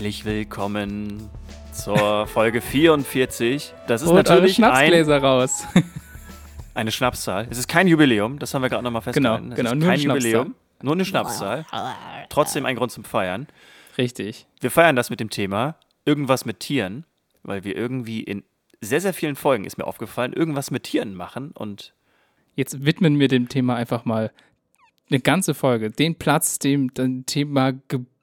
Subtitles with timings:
[0.00, 1.28] Herzlich willkommen
[1.74, 3.74] zur Folge 44.
[3.86, 5.66] Das ist Holt natürlich ein, Schnapsgläser raus.
[6.74, 7.46] eine Schnapszahl.
[7.50, 9.50] Es ist kein Jubiläum, das haben wir gerade nochmal festgehalten.
[9.50, 10.00] Genau, Es genau, ist nur kein.
[10.00, 11.66] Jubiläum, nur eine Schnapszahl.
[12.30, 13.46] Trotzdem ein Grund zum Feiern.
[13.98, 14.46] Richtig.
[14.62, 15.76] Wir feiern das mit dem Thema
[16.06, 17.04] irgendwas mit Tieren,
[17.42, 18.42] weil wir irgendwie in
[18.80, 21.92] sehr, sehr vielen Folgen, ist mir aufgefallen, irgendwas mit Tieren machen und
[22.54, 24.32] Jetzt widmen wir dem Thema einfach mal
[25.10, 25.90] eine ganze Folge.
[25.90, 27.74] Den Platz, dem das Thema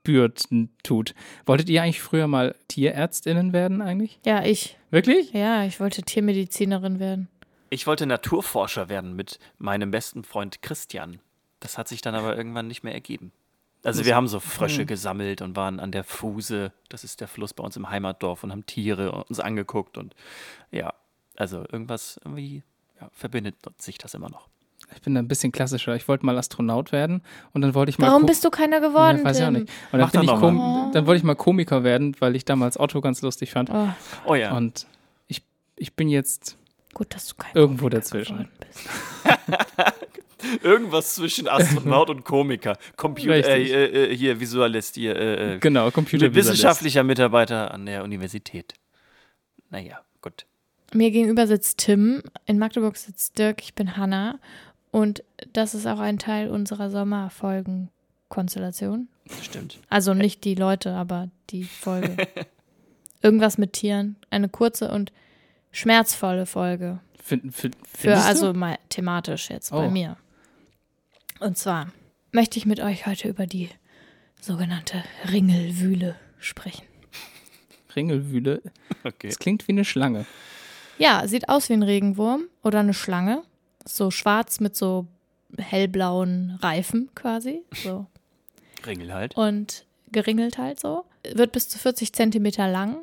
[0.07, 0.45] gebührt
[0.83, 1.13] tut.
[1.45, 4.19] Wolltet ihr eigentlich früher mal TierärztInnen werden eigentlich?
[4.25, 4.77] Ja, ich.
[4.89, 5.33] Wirklich?
[5.33, 7.27] Ja, ich wollte Tiermedizinerin werden.
[7.69, 11.19] ich wollte Naturforscher werden mit meinem besten Freund Christian.
[11.59, 13.33] Das hat sich dann aber irgendwann nicht mehr ergeben.
[13.83, 17.53] Also wir haben so Frösche gesammelt und waren an der Fuse, das ist der Fluss
[17.53, 20.15] bei uns im Heimatdorf und haben Tiere uns angeguckt und
[20.71, 20.93] ja,
[21.35, 22.63] also irgendwas irgendwie
[22.99, 24.47] ja, verbindet sich das immer noch.
[24.95, 25.95] Ich bin da ein bisschen klassischer.
[25.95, 27.21] Ich wollte mal Astronaut werden
[27.53, 28.07] und dann wollte ich mal.
[28.07, 29.69] Warum bist du keiner geworden, ja, weiß ich auch nicht.
[29.91, 33.01] Und dann, bin ich Kom- dann wollte ich mal Komiker werden, weil ich damals Otto
[33.01, 33.69] ganz lustig fand.
[33.69, 33.89] Oh,
[34.25, 34.55] Oh ja.
[34.55, 34.87] Und
[35.27, 35.43] ich,
[35.75, 36.57] ich bin jetzt
[36.93, 38.33] gut, dass du kein Irgendwo Komiker dazwischen.
[38.37, 38.89] geworden bist.
[40.63, 42.77] Irgendwas zwischen Astronaut und Komiker.
[42.95, 48.03] Computer, äh, äh, äh, hier, Visualist, hier, äh, äh, genau Computer wissenschaftlicher Mitarbeiter an der
[48.03, 48.73] Universität.
[49.69, 50.45] Naja, gut.
[50.93, 54.39] Mir gegenüber sitzt Tim, in Magdeburg sitzt Dirk, ich bin Hanna.
[54.91, 59.07] Und das ist auch ein Teil unserer Sommerfolgen-Konstellation.
[59.41, 59.79] Stimmt.
[59.89, 62.15] Also nicht die Leute, aber die Folge.
[63.21, 64.15] Irgendwas mit Tieren.
[64.29, 65.11] Eine kurze und
[65.71, 66.99] schmerzvolle Folge.
[67.21, 68.17] Find, find, Für du?
[68.21, 69.89] also mal thematisch jetzt bei Oh.
[69.89, 70.17] mir.
[71.39, 71.91] Und zwar
[72.31, 73.69] möchte ich mit euch heute über die
[74.39, 76.85] sogenannte Ringelwühle sprechen.
[77.95, 78.61] Ringelwühle.
[79.03, 79.27] Okay.
[79.27, 80.25] Das klingt wie eine Schlange.
[80.99, 83.43] Ja, sieht aus wie ein Regenwurm oder eine Schlange.
[83.87, 85.07] So schwarz mit so
[85.57, 87.63] hellblauen Reifen quasi.
[87.83, 88.05] So.
[88.85, 89.35] Ringel halt.
[89.37, 91.05] Und geringelt halt so.
[91.33, 92.97] Wird bis zu 40 Zentimeter lang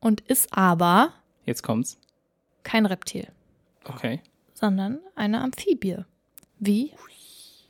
[0.00, 1.12] und ist aber
[1.44, 1.98] Jetzt kommt's.
[2.62, 3.28] kein Reptil,
[3.84, 4.20] Okay.
[4.54, 5.98] sondern eine Amphibie.
[6.58, 6.92] Wie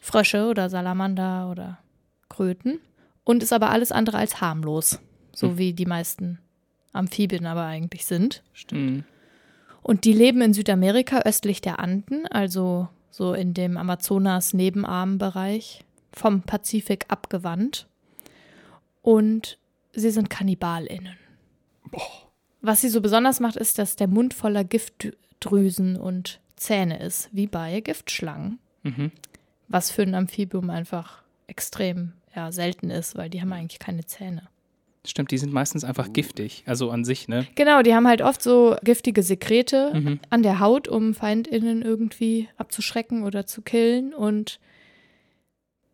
[0.01, 1.79] Frösche oder Salamander oder
[2.29, 2.81] Kröten.
[3.25, 5.01] Und ist aber alles andere als harmlos.
[5.35, 6.39] So wie die meisten
[6.93, 8.43] Amphibien aber eigentlich sind.
[8.71, 9.05] Mhm.
[9.87, 17.05] Und die leben in Südamerika östlich der Anden, also so in dem Amazonas-Nebenarmbereich, vom Pazifik
[17.07, 17.87] abgewandt.
[19.03, 19.59] Und
[19.93, 21.17] sie sind KannibalInnen.
[22.63, 27.47] Was sie so besonders macht, ist, dass der Mund voller Giftdrüsen und Zähne ist, wie
[27.47, 28.59] bei Giftschlangen.
[28.83, 29.13] Mhm.
[29.69, 34.49] Was für ein Amphibium einfach extrem ja, selten ist, weil die haben eigentlich keine Zähne.
[35.07, 36.63] Stimmt, die sind meistens einfach giftig.
[36.67, 37.47] Also an sich, ne?
[37.55, 40.21] Genau, die haben halt oft so giftige Sekrete Mhm.
[40.31, 44.13] an der Haut, um FeindInnen irgendwie abzuschrecken oder zu killen.
[44.13, 44.59] Und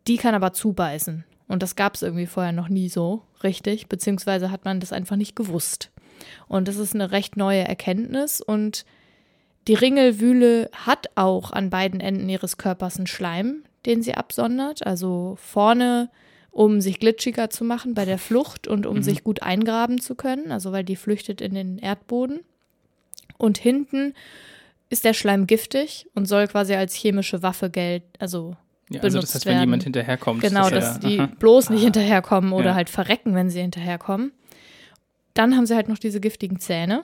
[0.07, 1.23] die kann aber zubeißen.
[1.47, 5.15] Und das gab es irgendwie vorher noch nie so richtig, beziehungsweise hat man das einfach
[5.15, 5.91] nicht gewusst.
[6.47, 8.41] Und das ist eine recht neue Erkenntnis.
[8.41, 8.85] Und
[9.67, 14.85] die Ringelwühle hat auch an beiden Enden ihres Körpers einen Schleim, den sie absondert.
[14.85, 16.09] Also vorne,
[16.53, 20.51] um sich glitschiger zu machen bei der Flucht und um sich gut eingraben zu können.
[20.51, 22.39] Also weil die flüchtet in den Erdboden.
[23.37, 24.13] Und hinten
[24.89, 28.55] ist der Schleim giftig und soll quasi als chemische Waffe Geld, also
[28.89, 29.63] Ja, also das heißt, wenn werden.
[29.63, 30.41] jemand hinterherkommt.
[30.41, 31.31] Genau, ist dass ja- die aha.
[31.39, 32.75] bloß nicht hinterherkommen oder Ja.
[32.75, 34.31] halt verrecken, wenn sie hinterherkommen.
[35.33, 37.03] Dann haben sie halt noch diese giftigen Zähne.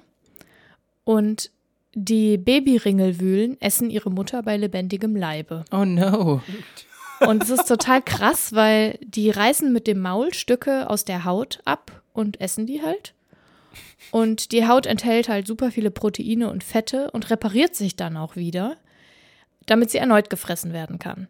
[1.04, 1.50] Und
[1.96, 5.66] die Babyringelwühlen essen ihre Mutter bei lebendigem Leibe.
[5.72, 6.42] Oh no.
[7.22, 11.60] Und es ist total krass, weil die reißen mit dem Maul Stücke aus der Haut
[11.66, 13.14] ab und essen die halt.
[14.12, 18.36] Und die Haut enthält halt super viele Proteine und Fette und repariert sich dann auch
[18.36, 18.78] wieder,
[19.66, 21.28] damit sie erneut gefressen werden kann.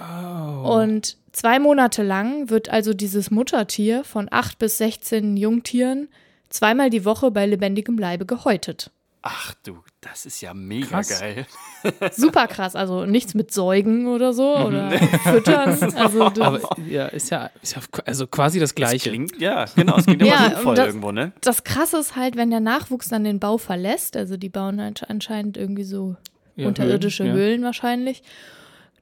[0.00, 0.80] Oh.
[0.80, 6.08] Und zwei Monate lang wird also dieses Muttertier von acht bis 16 Jungtieren
[6.50, 8.90] zweimal die Woche bei lebendigem Leibe gehäutet.
[9.30, 11.20] Ach du, das ist ja mega Krass.
[11.20, 11.46] geil.
[12.12, 15.76] Super krass, also nichts mit Säugen oder so oder Füttern.
[15.96, 19.10] Also das, Aber ja, ist ja, ist ja also quasi das Das Gleiche.
[19.10, 21.32] klingt, ja, genau, es klingt Ja, immer und sinnvoll das- irgendwo, ne?
[21.42, 25.04] das Krasse ist halt, wenn der Nachwuchs dann den Bau verlässt, also die bauen halt
[25.10, 26.16] anscheinend irgendwie so
[26.56, 28.22] Ja, unterirdische Höhlen, Höhlen, wahrscheinlich,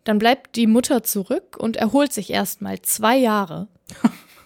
[0.02, 3.68] dann bleibt die Mutter zurück und erholt sich erstmal zwei Jahre,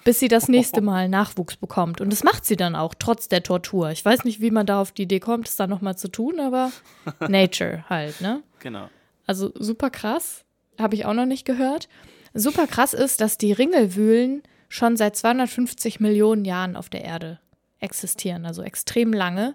[0.05, 2.01] bis sie das nächste Mal Nachwuchs bekommt.
[2.01, 3.91] Und das macht sie dann auch, trotz der Tortur.
[3.91, 6.41] Ich weiß nicht, wie man da auf die Idee kommt, es da nochmal zu tun,
[6.41, 6.73] aber
[7.29, 8.43] Nature halt, ne?
[8.61, 8.89] Genau.
[9.27, 10.45] Also super krass,
[10.79, 11.89] habe ich auch noch nicht gehört.
[12.35, 17.41] Super krass ist, dass die Ringelwühlen schon seit 250 Millionen Jahren auf der Erde
[17.81, 19.55] existieren, also extrem lange.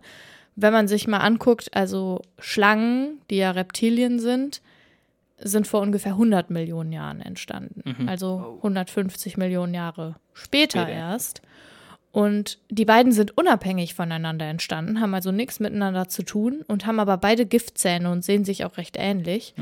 [0.56, 4.62] Wenn man sich mal anguckt, also Schlangen, die ja Reptilien sind,
[5.38, 8.08] sind vor ungefähr 100 Millionen Jahren entstanden.
[8.08, 10.90] Also 150 Millionen Jahre später Später.
[10.90, 11.42] erst.
[12.12, 17.02] Und die beiden sind unabhängig voneinander entstanden, haben also nichts miteinander zu tun und haben
[17.02, 19.54] aber beide Giftzähne und sehen sich auch recht ähnlich.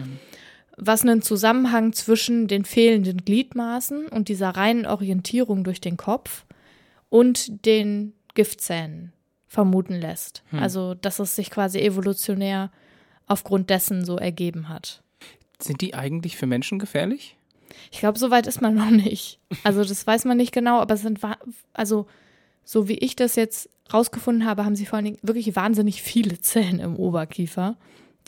[0.77, 6.45] Was einen Zusammenhang zwischen den fehlenden Gliedmaßen und dieser reinen Orientierung durch den Kopf
[7.09, 9.13] und den Giftzähnen
[9.47, 10.43] vermuten lässt.
[10.51, 12.71] Also, dass es sich quasi evolutionär
[13.27, 15.01] aufgrund dessen so ergeben hat.
[15.63, 17.35] Sind die eigentlich für Menschen gefährlich?
[17.91, 19.39] Ich glaube, so weit ist man noch nicht.
[19.63, 21.37] Also das weiß man nicht genau, aber es sind, wa-
[21.73, 22.05] also
[22.65, 26.39] so wie ich das jetzt rausgefunden habe, haben sie vor allen Dingen wirklich wahnsinnig viele
[26.39, 27.75] Zellen im Oberkiefer,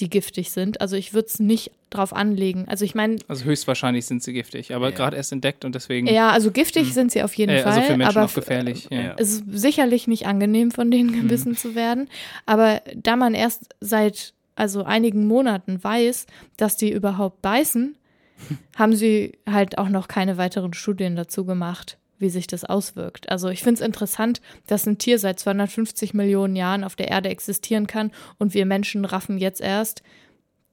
[0.01, 0.81] die giftig sind.
[0.81, 2.65] Also ich würde es nicht drauf anlegen.
[2.67, 4.95] Also ich meine, Also höchstens sind sie giftig, aber Ja.
[4.95, 7.81] gerade erst entdeckt und deswegen ja, also giftig sind sie auf jeden äh, Fall, also
[7.87, 8.89] für Menschen aber auch gefährlich.
[8.91, 8.99] Ja.
[9.01, 9.15] Ja.
[9.17, 12.09] es ist sicherlich nicht angenehm, von denen gebissen zu werden.
[12.45, 17.97] Aber da man erst seit also einigen Monaten weiß, dass die überhaupt beißen,
[18.75, 23.29] haben sie halt auch noch keine weiteren Studien dazu gemacht, wie sich das auswirkt.
[23.29, 27.29] Also ich finde es interessant, dass ein Tier seit 250 Millionen Jahren auf der Erde
[27.29, 30.01] existieren kann und wir Menschen raffen jetzt erst,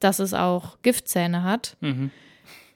[0.01, 1.77] dass es auch Giftzähne hat.
[1.81, 2.11] Mhm.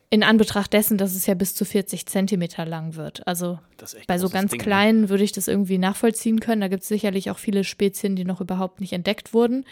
[0.08, 3.26] In Anbetracht dessen, dass es ja bis zu 40 Zentimeter lang wird.
[3.26, 3.58] Also
[4.06, 4.64] bei so ganz Ding, ne?
[4.64, 6.61] kleinen würde ich das irgendwie nachvollziehen können.
[6.61, 9.64] Da gibt es sicherlich auch viele Spezien, die noch überhaupt nicht entdeckt wurden.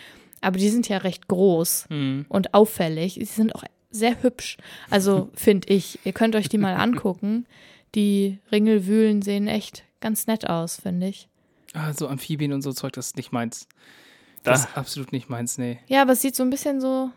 [0.45, 2.27] Aber die sind ja recht groß Mhm.
[2.29, 3.15] und auffällig.
[3.15, 4.57] Sie sind auch sehr hübsch.
[4.91, 5.99] Also finde ich.
[6.05, 7.47] Ihr könnt euch die mal angucken.
[7.95, 11.29] Die Ringelwühlen sehen echt ganz nett aus, finde ich.
[11.75, 13.67] Ah, so Amphibien und so Zeug, das ist nicht meins.
[14.43, 15.79] Da- Das ist absolut nicht meins, nee.
[15.87, 17.11] Ja, aber es sieht so ein bisschen so,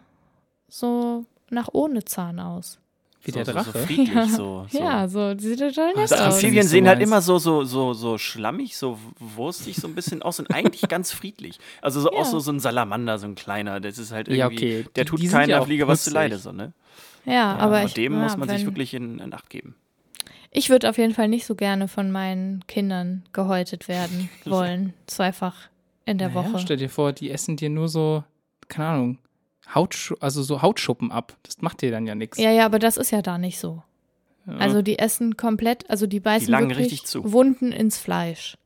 [0.68, 2.80] so nach ohne Zahn aus.
[3.28, 3.72] Wie so, der So, Drache.
[3.72, 4.66] so friedlich, so.
[4.70, 4.78] so.
[4.80, 6.44] Ja, so, die sieht total nett das Also aus.
[6.44, 10.22] Amphibien- so sehen halt immer so, so, so, so schlammig, so wurstig so ein bisschen
[10.24, 11.60] aus und eigentlich ganz friedlich.
[11.82, 12.20] Also so Ja.
[12.20, 14.86] auch so, so ein Salamander, so ein kleiner, das ist halt Ja, irgendwie, okay.
[14.96, 16.14] der tut die ja keiner auch Fliege was putzig.
[16.14, 16.74] zuleide, so, ne?
[17.26, 19.76] Ja, aber Vor ich, dem ja, muss man sich wirklich in, in Acht geben.
[20.52, 24.94] Ich würde auf jeden Fall nicht so gerne von meinen Kindern gehäutet werden wollen.
[25.06, 25.56] Zweifach
[26.06, 26.60] in der Naja, Woche.
[26.60, 28.24] Stell dir vor, die essen dir nur so,
[28.70, 29.18] keine Ahnung,
[29.74, 31.36] Hautsch also so Hautschuppen ab.
[31.44, 32.38] Das macht dir dann ja nichts.
[32.38, 33.84] Ja, ja, aber das ist ja da nicht so.
[34.60, 37.34] Also die essen komplett, also die beißen langen wirklich richtig zu.
[37.34, 38.58] Wunden ins Fleisch.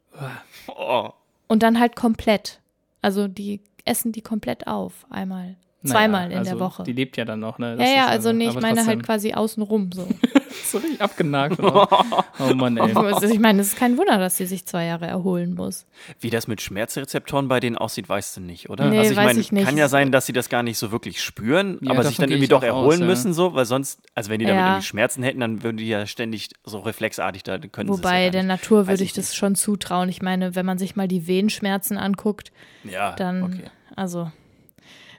[0.68, 1.10] Oh.
[1.48, 2.62] Und dann halt komplett.
[3.02, 5.56] Also die essen die komplett auf, einmal.
[5.84, 6.84] Naja, Zweimal in also der Woche.
[6.84, 7.72] Die lebt ja dann noch, ne?
[7.72, 10.08] Ja, Das ja, ist also nee, ich meine halt trotzdem- quasi außenrum so.
[10.66, 11.60] so richtig abgenagt.
[11.60, 11.88] Oder?
[12.40, 12.94] oh Mann, ey.
[12.94, 15.88] Also ich meine, es ist kein Wunder, dass sie sich zwei Jahre erholen muss.
[16.20, 18.90] Wie das mit Schmerzrezeptoren bei denen aussieht, weißt du nicht, oder?
[18.90, 19.66] Nee, also ich weiß meine, ich nicht.
[19.66, 22.30] kann ja sein, dass sie das gar nicht so wirklich spüren, Ja, aber sich dann
[22.30, 23.06] irgendwie doch erholen aus, ja.
[23.06, 24.68] müssen, so, weil sonst, also wenn die damit Ja.
[24.74, 28.30] irgendwie Schmerzen hätten, dann würden die ja ständig so reflexartig da, dann können Wobei ja
[28.30, 30.10] der Natur würde ich ich das schon zutrauen.
[30.10, 32.52] Ich meine, wenn man sich mal die Wehenschmerzen anguckt,
[32.84, 32.94] nicht.
[32.94, 33.64] Ja, dann, okay.
[33.96, 34.32] also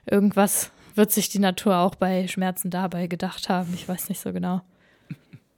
[0.05, 3.73] irgendwas wird sich die Natur auch bei Schmerzen dabei gedacht haben.
[3.73, 4.61] Ich weiß nicht so genau.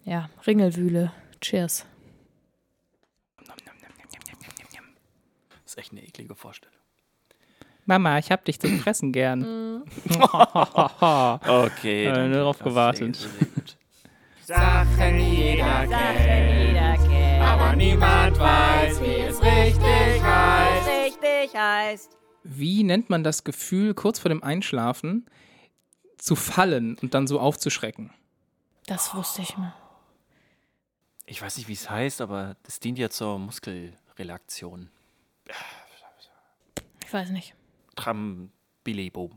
[0.03, 1.11] Ja, Ringelwühle.
[1.41, 1.85] Cheers.
[5.63, 6.75] Das ist echt eine eklige Vorstellung.
[7.85, 9.45] Mama, ich hab dich zum Fressen gern.
[11.47, 12.05] Okay.
[12.05, 13.27] Äh, nur drauf gewartet.
[14.41, 20.87] Sachen jeder kennt, aber niemand weiß, wie es richtig heißt.
[20.87, 22.17] richtig heißt.
[22.47, 25.25] Wie nennt man das Gefühl, kurz vor dem Einschlafen
[26.17, 28.11] zu fallen und dann so aufzuschrecken?
[28.85, 29.73] Das wusste ich mal.
[31.25, 34.91] Ich weiß nicht, wie es heißt, aber das dient ja zur Muskelrelaktion.
[37.03, 37.55] Ich weiß nicht.
[37.95, 39.31] Trambilibo.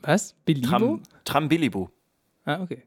[0.00, 0.34] Was?
[0.46, 0.68] Bilibo?
[0.68, 1.90] Tram, Trambilibo.
[2.46, 2.82] Ah, okay.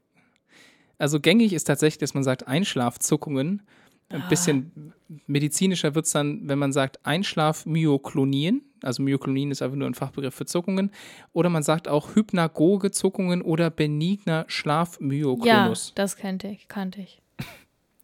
[0.98, 3.62] Also gängig ist tatsächlich, dass man sagt Einschlafzuckungen.
[4.08, 4.92] Ein bisschen
[5.28, 8.64] medizinischer wird es dann, wenn man sagt Einschlafmyoklonien.
[8.82, 10.90] Also Myoklonien ist einfach nur ein Fachbegriff für Zuckungen.
[11.32, 15.92] Oder man sagt auch hypnagoge Zuckungen oder benigner Ja, Schlafmyoklonus.
[15.94, 17.20] das kannte ich, kannte ich.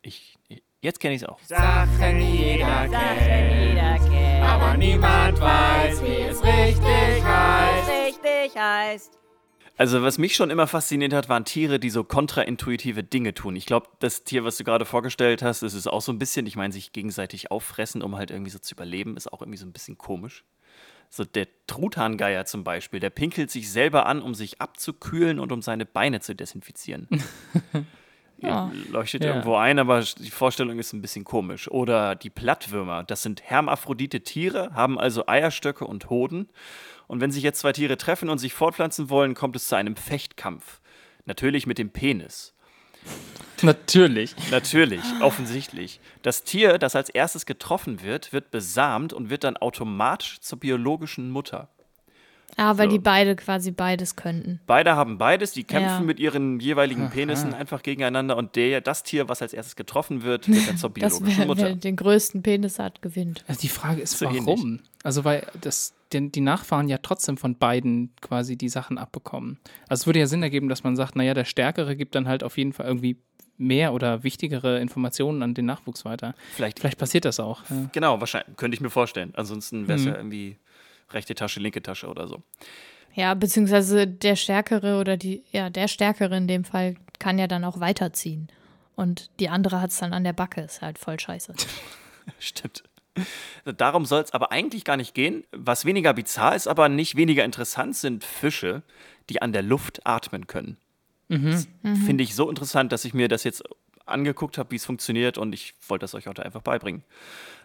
[0.03, 0.37] Ich,
[0.81, 1.41] jetzt kenne ich es auch.
[1.41, 7.89] Sachen jeder kennt, aber niemand weiß, wie es richtig heißt.
[8.07, 9.19] Richtig heißt.
[9.79, 13.57] Also, was mich schon immer fasziniert hat, waren Tiere, die so kontraintuitive Dinge tun.
[13.57, 16.47] Ich glaube, das Tier, was du gerade vorgestellt hast, das ist auch so ein bisschen,
[16.47, 19.67] ich meine, sich gegenseitig auffressen, um halt irgendwie so zu überleben, ist auch irgendwie so
[19.67, 20.45] ein bisschen komisch.
[21.11, 25.63] So der Truthahngeier zum Beispiel, der pinkelt sich selber an, um sich abzukühlen und um
[25.63, 27.09] seine Beine zu desinfizieren.
[28.39, 28.71] Ja.
[28.91, 29.29] Leuchtet Ja.
[29.31, 31.71] irgendwo ein, aber die Vorstellung ist ein bisschen komisch.
[31.71, 36.51] Oder die Plattwürmer, das sind hermaphrodite Tiere, haben also Eierstöcke und Hoden.
[37.07, 39.97] Und wenn sich jetzt zwei Tiere treffen und sich fortpflanzen wollen, kommt es zu einem
[39.97, 40.81] Fechtkampf.
[41.25, 42.55] Natürlich mit dem Penis.
[43.63, 44.35] Natürlich.
[44.51, 46.01] Natürlich, offensichtlich.
[46.23, 51.31] Das Tier, das als erstes getroffen wird, wird besamt und wird dann automatisch zur biologischen
[51.31, 51.69] Mutter.
[52.59, 52.93] Ah, weil So.
[52.97, 54.61] die beide quasi beides könnten.
[54.67, 56.01] Beide haben beides, die kämpfen Ja.
[56.01, 60.49] mit ihren jeweiligen Penissen einfach gegeneinander und der, das Tier, was als erstes getroffen wird,
[60.49, 61.63] wird dann zur Das biologischen wer, Mutter.
[61.65, 63.45] wer den größten Penis hat, gewinnt.
[63.47, 64.81] Also die Frage ist, So warum?
[65.03, 69.59] Also weil das, denn die Nachfahren ja trotzdem von beiden quasi die Sachen abbekommen.
[69.89, 72.43] Also es würde ja Sinn ergeben, dass man sagt, naja, der Stärkere gibt dann halt
[72.43, 73.19] auf jeden Fall irgendwie
[73.59, 76.35] mehr oder wichtigere Informationen an den Nachwuchs weiter.
[76.55, 77.63] Vielleicht, Vielleicht passiert das auch.
[77.71, 77.89] Ja.
[77.93, 79.33] genau, wahrscheinlich, könnte ich mir vorstellen.
[79.37, 80.11] Ansonsten wäre es Mhm.
[80.11, 80.57] ja irgendwie
[81.11, 82.43] rechte Tasche, linke Tasche oder so.
[83.15, 87.65] Ja, beziehungsweise der Stärkere oder die, ja, der Stärkere in dem Fall kann ja dann
[87.65, 88.49] auch weiterziehen.
[88.95, 91.55] Und die andere hat es dann an der Backe, ist halt voll scheiße.
[92.39, 92.83] Stimmt.
[93.65, 95.45] Darum soll es aber eigentlich gar nicht gehen.
[95.53, 98.83] Was weniger bizarr ist, aber nicht weniger interessant, sind Fische,
[99.31, 100.77] die an der Luft atmen können.
[101.29, 103.65] Finde ich so interessant, dass ich mir das jetzt
[104.05, 107.03] angeguckt habe, wie es funktioniert und ich wollte das euch heute einfach beibringen.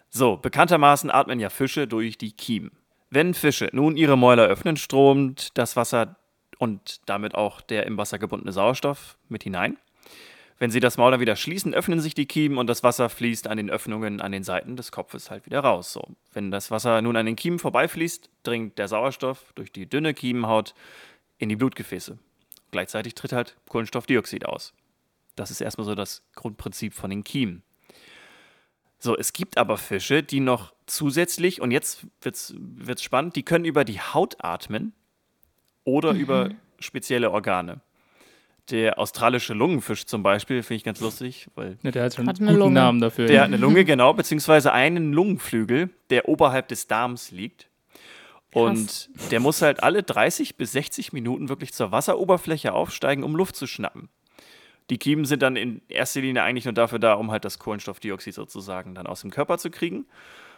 [0.10, 2.72] So, bekanntermaßen atmen ja Fische durch die Kiemen.
[3.10, 6.16] Wenn Fische nun ihre Mäuler öffnen, strömt das Wasser
[6.58, 9.78] und damit auch der im Wasser gebundene Sauerstoff mit hinein.
[10.62, 13.48] Wenn sie das Maul dann wieder schließen, öffnen sich die Kiemen und das Wasser fließt
[13.48, 15.92] an den Öffnungen an den Seiten des Kopfes halt wieder raus.
[15.92, 16.04] So.
[16.34, 20.76] Wenn das Wasser nun an den Kiemen vorbeifließt, dringt der Sauerstoff durch die dünne Kiemenhaut
[21.40, 22.20] in die Blutgefäße.
[22.72, 24.74] Gleichzeitig tritt halt Kohlenstoffdioxid aus.
[25.36, 27.64] Das ist erstmal so das Grundprinzip von den Kiemen.
[29.00, 33.66] So, es gibt aber Fische, die noch zusätzlich, und jetzt wird's, wird's spannend, die können
[33.66, 34.94] über die Haut atmen
[35.84, 37.82] oder über spezielle Organe.
[38.70, 42.40] Der australische Lungenfisch zum Beispiel, finde ich ganz lustig, weil Ja, der hat schon Hat
[42.40, 42.80] einen eine guten Lunge.
[42.80, 43.26] Namen dafür.
[43.26, 47.68] der hat eine Lunge, genau, beziehungsweise einen Lungenflügel, der oberhalb des Darms liegt.
[48.54, 53.56] Und der muss halt alle 30 bis 60 Minuten wirklich zur Wasseroberfläche aufsteigen, um Luft
[53.56, 54.10] zu schnappen.
[54.90, 58.34] Die Kiemen sind dann in erster Linie eigentlich nur dafür da, um halt das Kohlenstoffdioxid
[58.34, 60.06] sozusagen dann aus dem Körper zu kriegen.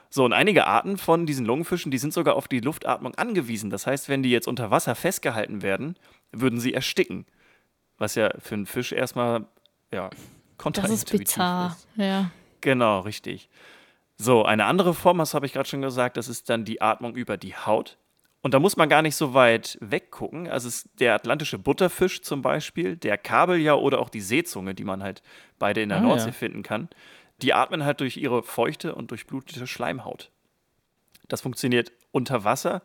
[0.10, 3.70] So, und einige Arten von diesen Lungenfischen, die sind sogar auf die Luftatmung angewiesen.
[3.70, 5.96] Das heißt, wenn die jetzt unter Wasser festgehalten werden,
[6.32, 7.26] würden sie ersticken.
[7.98, 9.46] Was ja für einen Fisch erstmal,
[9.92, 11.78] ja, Das ist kontraintuitiv bizarr.
[11.78, 11.88] ist.
[11.96, 12.32] Ja.
[12.62, 13.50] Genau, richtig.
[14.24, 17.16] So, eine andere Form, das habe ich gerade schon gesagt, das ist dann die Atmung
[17.16, 17.98] über die Haut.
[18.42, 20.48] Und da muss man gar nicht so weit weggucken.
[20.50, 25.04] Also es, der atlantische Butterfisch zum Beispiel, der Kabeljau oder auch die Seezunge, die man
[25.04, 25.22] halt
[25.60, 26.32] beide in der Ah, Nordsee ja.
[26.34, 26.90] finden kann,
[27.42, 30.32] die atmen halt durch ihre feuchte und durchblutete Schleimhaut.
[31.28, 32.82] Das funktioniert unter Wasser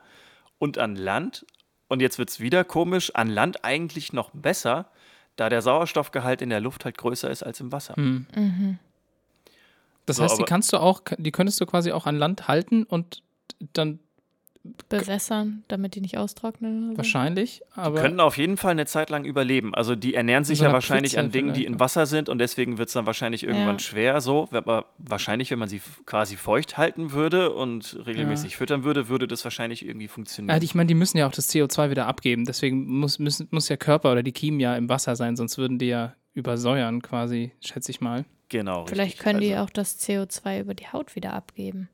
[0.58, 1.46] und an Land.
[1.88, 4.90] Und jetzt wird es wieder komisch, an Land eigentlich noch besser,
[5.36, 7.94] da der Sauerstoffgehalt in der Luft halt größer ist als im Wasser.
[10.08, 12.82] Das So, heißt, die kannst du auch, die könntest du quasi auch an Land halten
[12.84, 13.22] und
[13.72, 14.00] dann
[14.90, 16.84] Bewässern, damit die nicht austrocknen.
[16.88, 16.96] Oder so.
[16.98, 19.74] wahrscheinlich, aber können auf jeden Fall eine Zeit lang überleben.
[19.74, 21.80] Also die ernähren sich So ja wahrscheinlich Pfütze an Dingen, die im ja.
[21.80, 23.78] Wasser sind und deswegen wird es dann wahrscheinlich irgendwann Ja.
[23.78, 24.48] schwer so.
[24.50, 29.42] Aber wahrscheinlich, wenn man sie quasi feucht halten würde und regelmäßig füttern würde, würde das
[29.44, 30.54] wahrscheinlich irgendwie funktionieren.
[30.54, 32.44] Ja, ich meine, die müssen ja auch das CO2 wieder abgeben.
[32.44, 35.78] Deswegen muss, müssen, muss der Körper oder die Kiemen ja im Wasser sein, sonst würden
[35.78, 38.26] die ja übersäuern quasi, schätze ich mal.
[38.48, 38.86] Genau.
[38.86, 39.24] Vielleicht richtig.
[39.24, 41.88] können die also, auch das CO2 über die Haut wieder abgeben.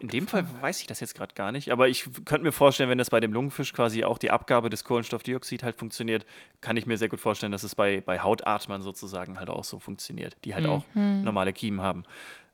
[0.00, 2.90] In dem Fall weiß ich das jetzt gerade gar nicht, aber ich könnte mir vorstellen,
[2.90, 6.26] wenn das bei dem Lungenfisch quasi auch die Abgabe des Kohlenstoffdioxid halt funktioniert,
[6.60, 9.78] kann ich mir sehr gut vorstellen, dass es bei, bei Hautatmern sozusagen halt auch so
[9.78, 12.04] funktioniert, die halt auch normale Kiemen haben.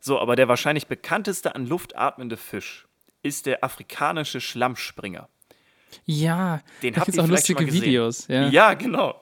[0.01, 2.87] So, aber der wahrscheinlich bekannteste an Luft atmende Fisch
[3.23, 5.29] ist der afrikanische Schlammspringer.
[6.05, 7.83] Ja, Den da habt ihr auch vielleicht schon lustige mal gesehen.
[7.83, 8.29] Videos.
[8.29, 8.49] Ja.
[8.49, 9.21] Ja, genau.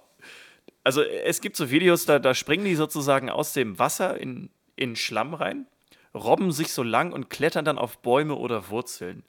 [0.85, 4.97] Also es gibt so Videos, da, da springen die sozusagen aus dem Wasser in, in
[4.97, 5.67] Schlamm rein,
[6.15, 9.25] robben sich so lang und klettern dann auf Bäume oder Wurzeln.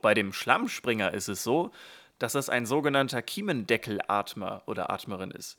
[0.00, 1.70] Bei dem Schlammspringer ist es so,
[2.18, 5.58] dass das ein sogenannter Kiemendeckelatmer oder Atmerin ist.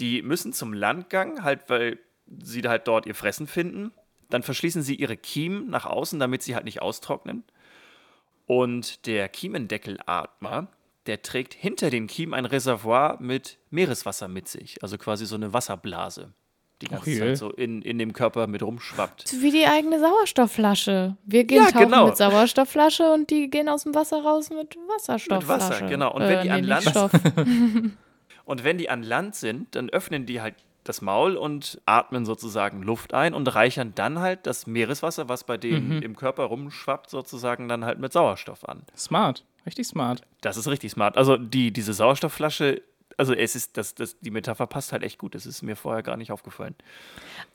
[0.00, 3.92] Die müssen zum Landgang, halt, weil sie halt dort ihr Fressen finden.
[4.30, 7.44] Dann verschließen sie ihre Kiemen nach außen, damit sie halt nicht austrocknen.
[8.46, 10.68] Und der Kiemendeckelatmer,
[11.08, 14.82] der trägt hinter den Kiemen ein Reservoir mit Meereswasser mit sich.
[14.82, 16.32] Also quasi so eine Wasserblase,
[16.82, 17.18] die ganze je.
[17.18, 19.26] Zeit so in, in dem Körper mit rumschwappt.
[19.26, 21.16] So wie die eigene Sauerstoffflasche.
[21.24, 22.06] Wir gehen Ja, tauchen genau.
[22.06, 25.64] mit Sauerstoffflasche und die gehen aus dem Wasser raus mit Wasserstoffflasche.
[25.64, 26.14] Mit Wasser, genau.
[26.14, 27.96] Und wenn die an nee, Land-.
[28.44, 32.82] Und wenn die an Land sind, dann öffnen die halt das Maul und atmen sozusagen
[32.82, 37.68] Luft ein und reichern dann halt das Meereswasser, was bei denen im Körper rumschwappt, sozusagen
[37.68, 38.84] dann halt mit Sauerstoff an.
[38.96, 40.22] Smart, richtig smart.
[40.40, 41.16] Das ist richtig smart.
[41.16, 42.82] Also die, diese Sauerstoffflasche,
[43.16, 45.34] also es ist, das, das, die Metapher passt halt echt gut.
[45.34, 46.74] Das ist mir vorher gar nicht aufgefallen.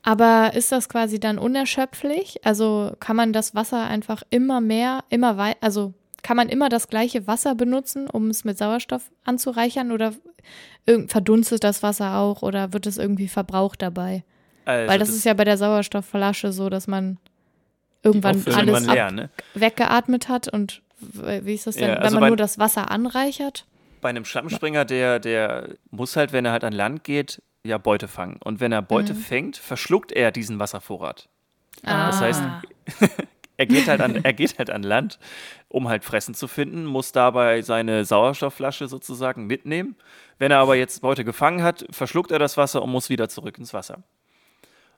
[0.03, 2.45] Aber ist das quasi dann unerschöpflich?
[2.45, 6.87] Also kann man das Wasser einfach immer mehr, immer weiter, also kann man immer das
[6.87, 10.13] gleiche Wasser benutzen, um es mit Sauerstoff anzureichern oder
[10.85, 14.23] irgend- verdunstet das Wasser auch oder wird es irgendwie verbraucht dabei?
[14.65, 17.17] Also Weil das, ist ja bei der Sauerstoffflasche so, dass man
[18.03, 19.29] irgendwann alles irgendwann leer, ab, ne?
[19.53, 20.81] weggeatmet hat und
[21.13, 23.65] wie ist das denn, Ja, wenn also man bei- nur das Wasser anreichert?
[24.01, 28.07] Bei einem Schlammspringer, der, der muss halt, wenn er halt an Land geht, ja Beute
[28.09, 28.37] fangen.
[28.43, 31.29] Und wenn er Beute fängt, verschluckt er diesen Wasservorrat.
[31.83, 32.61] Das heißt, Ah.
[33.57, 35.19] er geht, halt an, er geht halt an Land,
[35.69, 39.95] um halt Fressen zu finden, muss dabei seine Sauerstoffflasche sozusagen mitnehmen.
[40.37, 43.57] Wenn er aber jetzt Beute gefangen hat, verschluckt er das Wasser und muss wieder zurück
[43.57, 44.03] ins Wasser.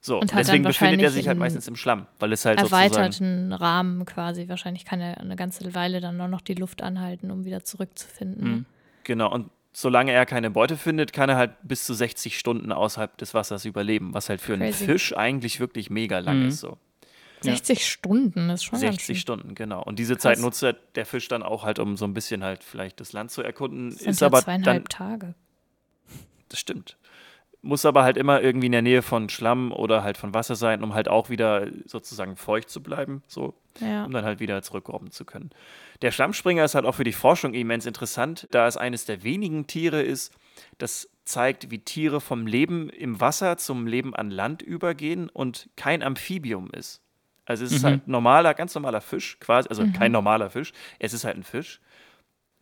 [0.05, 2.45] So, Und hat dann deswegen befindet er wahrscheinlich sich halt meistens im Schlamm, weil es
[2.45, 4.47] halt sozusagen erweiterten Rahmen quasi.
[4.47, 8.47] Wahrscheinlich kann er eine ganze Weile dann nur noch die Luft anhalten, um wieder zurückzufinden.
[8.49, 8.65] Mhm.
[9.03, 13.17] Genau, und solange er keine Beute findet, kann er halt bis zu 60 Stunden außerhalb
[13.17, 14.85] des Wassers überleben, was halt für einen Crazy.
[14.85, 16.47] Fisch eigentlich wirklich mega lang Mhm.
[16.49, 16.59] ist.
[16.59, 16.77] So.
[17.41, 19.15] 60 Stunden ist schon ganz 60 schön.
[19.15, 19.81] Stunden, genau.
[19.83, 20.43] Und diese Zeit Krass.
[20.43, 23.31] nutzt er, der Fisch dann auch halt, um so ein bisschen halt vielleicht das Land
[23.31, 23.89] zu erkunden.
[23.89, 25.33] Das sind ist ja aber zweieinhalb dann, Tage.
[26.49, 26.95] das stimmt.
[27.65, 30.83] Muss aber halt immer irgendwie in der Nähe von Schlamm oder halt von Wasser sein,
[30.83, 34.05] um halt auch wieder sozusagen feucht zu bleiben, so, Ja.
[34.05, 35.49] um dann halt wieder zurückrobben zu können.
[36.03, 39.65] Der Schlammspringer ist halt auch für die Forschung immens interessant, da es eines der wenigen
[39.65, 40.31] Tiere ist,
[40.77, 46.03] das zeigt, wie Tiere vom Leben im Wasser zum Leben an Land übergehen und kein
[46.03, 47.01] Amphibium ist.
[47.47, 47.87] Also es ist Mhm.
[47.87, 49.93] halt normaler, ganz normaler Fisch, quasi, also Mhm.
[49.93, 51.81] kein normaler Fisch, es ist halt ein Fisch,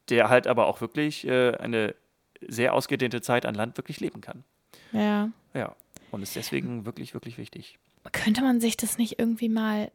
[0.07, 1.93] der halt aber auch wirklich äh, eine
[2.41, 4.45] sehr ausgedehnte Zeit an Land wirklich leben kann.
[4.93, 5.29] Ja.
[5.53, 5.75] Ja,
[6.11, 7.77] und ist deswegen wirklich, wirklich wichtig.
[8.11, 9.91] Könnte man sich das nicht irgendwie mal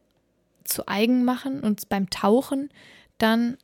[0.63, 2.69] zu eigen machen und beim Tauchen
[3.17, 3.57] dann,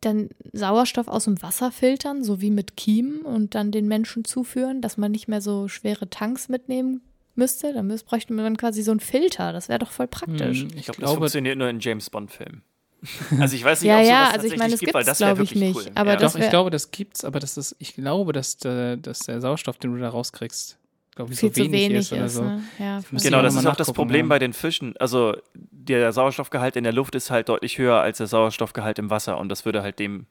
[0.00, 4.80] dann Sauerstoff aus dem Wasser filtern, so wie mit Kiemen und dann den Menschen zuführen,
[4.80, 7.02] dass man nicht mehr so schwere Tanks mitnehmen
[7.34, 7.72] müsste?
[7.72, 9.52] Dann müsste, bräuchte man quasi so einen Filter.
[9.52, 10.62] Das wäre doch voll praktisch.
[10.62, 12.62] Hm, Ich, Ich glaube, das funktioniert nur in James Bond-Filmen.
[13.38, 15.04] Also ich weiß nicht, Ja, ob sowas ja, also ich tatsächlich meine, es gibt, weil
[15.04, 15.86] das wäre glaub ich, wirklich nicht.
[15.86, 15.92] cool.
[15.94, 16.16] Aber ja.
[16.16, 19.40] das doch, ich glaube, das gibt's, aber das ist, ich glaube, dass der, dass der
[19.40, 20.78] Sauerstoff, den du da rauskriegst,
[21.14, 22.42] glaube ich, viel so zu wenig, wenig ist oder so.
[22.42, 22.62] ne?
[22.78, 24.28] Ja, Genau, das ist auch das Problem ja.
[24.30, 24.96] bei den Fischen.
[24.98, 29.38] Also der Sauerstoffgehalt in der Luft ist halt deutlich höher als der Sauerstoffgehalt im Wasser
[29.38, 30.26] und das würde halt dem,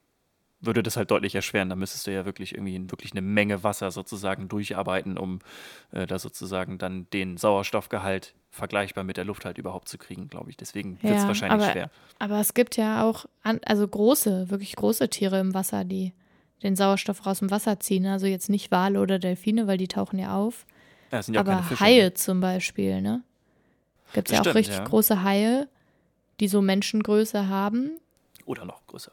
[0.60, 1.68] würde das halt deutlich erschweren.
[1.68, 5.38] Da müsstest du ja wirklich irgendwie wirklich eine Menge Wasser sozusagen durcharbeiten, um
[5.92, 10.50] äh, da sozusagen dann den Sauerstoffgehalt vergleichbar mit der Luft halt überhaupt zu kriegen, glaube
[10.50, 10.56] ich.
[10.56, 11.90] Deswegen wird es Ja, wahrscheinlich aber- schwer.
[12.18, 16.12] Aber es gibt ja auch an, also große, wirklich große Tiere im Wasser, die
[16.64, 18.06] den Sauerstoff raus dem Wasser ziehen.
[18.06, 20.66] Also jetzt nicht Wale oder Delfine, weil die tauchen ja auf.
[21.12, 21.84] Ja, ja auch keine aber Fische.
[21.84, 23.22] Haie zum Beispiel, ne?
[24.12, 25.68] Gibt es ja auch stimmt, richtig große Haie,
[26.40, 27.92] die so Menschengröße haben
[28.44, 29.12] Oder noch größer.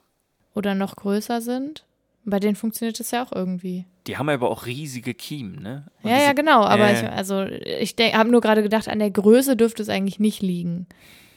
[0.55, 1.85] Oder noch größer sind.
[2.23, 3.85] Bei denen funktioniert das ja auch irgendwie.
[4.07, 5.85] Die haben aber auch riesige Kiemen, ne?
[6.01, 6.63] Und ja, ja, genau.
[6.63, 10.19] Aber äh, ich, also ich habe nur gerade gedacht, an der Größe dürfte es eigentlich
[10.19, 10.87] nicht liegen.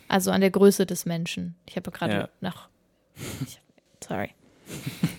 [0.08, 1.56] Also an der Größe des Menschen.
[1.66, 2.28] Ich habe gerade Ja.
[2.40, 2.68] nach.
[3.42, 3.60] Ich,
[4.06, 4.30] sorry.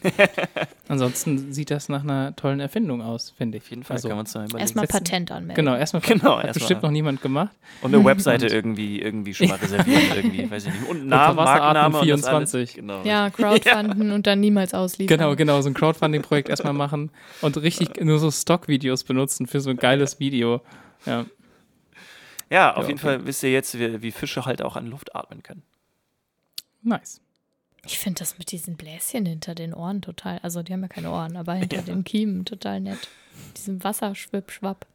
[0.87, 3.63] Ansonsten sieht das nach einer tollen Erfindung aus, finde ich.
[3.63, 4.61] Auf jeden Fall Also, kann man es dann überlegen.
[4.61, 5.55] Erstmal Patent anmelden.
[5.65, 7.55] Genau, erstmal Genau, hat erstmal- bestimmt noch niemand gemacht.
[7.81, 10.87] Und eine Webseite irgendwie, irgendwie schon mal reservieren, irgendwie, weiß ich nicht.
[10.89, 12.53] Und Name, Markenname und das 24.
[12.59, 12.73] alles.
[12.73, 13.03] Genau.
[13.03, 15.17] Ja, crowdfunden und dann niemals ausliefern.
[15.17, 19.69] Genau, genau, so ein Crowdfunding-Projekt erstmal machen und richtig nur so Stock-Videos benutzen für so
[19.69, 20.61] ein geiles Video.
[21.05, 21.25] Ja.
[22.51, 23.07] Ja, auf Ja, jeden okay.
[23.19, 25.61] Fall wisst ihr jetzt, wie, wie Fische halt auch an Luft atmen können.
[26.81, 27.21] Nice.
[27.91, 31.09] Ich finde das mit diesen Bläschen hinter den Ohren total, also die haben ja keine
[31.09, 33.09] Ohren, aber hinter den Kiemen total nett.
[33.57, 34.85] Diesem Wasserschwipp-Schwapp.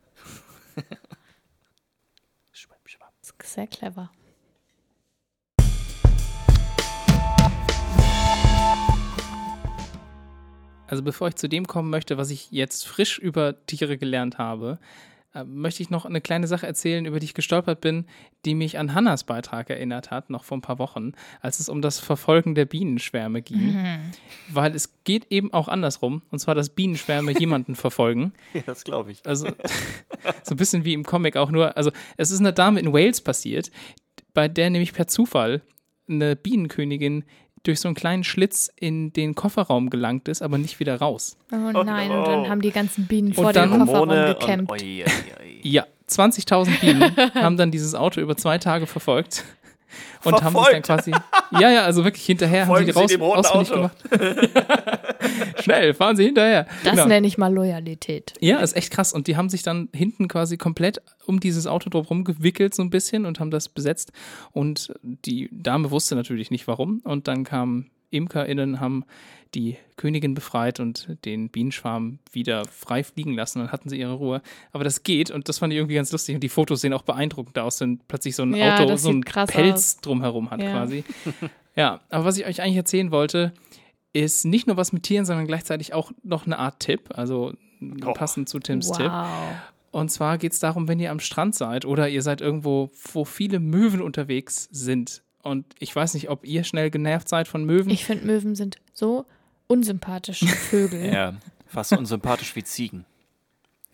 [2.52, 3.12] Schwapp, schwapp.
[3.42, 4.12] Sehr clever.
[10.86, 14.78] Also bevor ich zu dem kommen möchte, was ich jetzt frisch über Tiere gelernt habe,
[15.34, 18.06] äh, möchte ich noch eine kleine Sache erzählen, über die ich gestolpert bin,
[18.44, 21.82] die mich an Hannas Beitrag erinnert hat, noch vor ein paar Wochen, als es um
[21.82, 23.76] das Verfolgen der Bienenschwärme ging.
[24.48, 28.32] Weil es geht eben auch andersrum, und zwar, dass Bienenschwärme jemanden verfolgen.
[28.52, 29.26] Ja, das glaube ich.
[29.26, 29.48] Also
[30.42, 31.76] so ein bisschen wie im Comic auch nur.
[31.76, 33.70] Also es ist einer Dame in Wales passiert,
[34.34, 35.62] bei der nämlich per Zufall
[36.08, 37.24] eine Bienenkönigin
[37.64, 41.36] durch so einen kleinen Schlitz in den Kofferraum gelangt ist, aber nicht wieder raus.
[41.52, 44.70] Oh nein, und dann haben die ganzen Bienen Und vor dem Kofferraum Hormone gecampt.
[44.70, 45.60] und oi, oi, oi.
[45.62, 49.44] Ja, 20.000 Bienen haben dann dieses Auto über zwei Tage verfolgt.
[50.24, 51.12] Und haben sich dann quasi.
[51.52, 53.88] Ja, ja, also wirklich hinterher haben sie die Folgen Sie raus, dem roten ausfindig Auto.
[54.10, 54.64] gemacht.
[55.62, 56.66] Schnell, fahren Sie hinterher.
[56.84, 57.06] Das Genau.
[57.06, 58.34] nenne ich mal Loyalität.
[58.40, 59.12] Ja, ist echt krass.
[59.12, 62.90] Und die haben sich dann hinten quasi komplett um dieses Auto drumherum gewickelt, so ein
[62.90, 64.12] bisschen, und haben das besetzt.
[64.52, 67.00] Und die Dame wusste natürlich nicht warum.
[67.04, 69.04] Und dann kamen ImkerInnen, haben
[69.54, 73.60] die Königin befreit und den Bienenschwarm wieder frei fliegen lassen.
[73.60, 74.42] Dann hatten sie ihre Ruhe.
[74.72, 76.34] Aber das geht und das fand ich irgendwie ganz lustig.
[76.34, 79.20] Und die Fotos sehen auch beeindruckend aus, wenn plötzlich so ein Ja, Auto so einen
[79.22, 80.70] Pelz drumherum hat Ja.
[80.72, 81.04] quasi.
[81.76, 83.52] Ja, aber was ich euch eigentlich erzählen wollte,
[84.12, 87.10] ist nicht nur was mit Tieren, sondern gleichzeitig auch noch eine Art Tipp.
[87.14, 87.52] Also
[88.06, 88.12] Oh.
[88.12, 88.96] passend zu Tims wow.
[88.96, 89.10] Tipp.
[89.90, 93.24] Und zwar geht es darum, wenn ihr am Strand seid oder ihr seid irgendwo, wo
[93.24, 97.90] viele Möwen unterwegs sind Und ich weiß nicht, ob ihr schnell genervt seid von Möwen.
[97.90, 99.26] Ich finde, Möwen sind so
[99.66, 101.12] unsympathische Vögel.
[101.12, 101.34] Ja,
[101.66, 102.98] fast unsympathisch wie Ziegen.
[102.98, 103.04] Nee,